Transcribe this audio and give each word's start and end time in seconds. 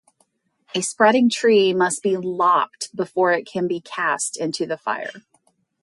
A 0.73 0.81
spreading 0.81 1.29
tree 1.29 1.75
must 1.75 2.01
be 2.01 2.17
lopped 2.17 2.89
before 2.95 3.33
it 3.33 3.43
can 3.45 3.67
be 3.67 3.81
cast 3.81 4.35
into 4.35 4.65
the 4.65 4.75
fire. 4.75 5.11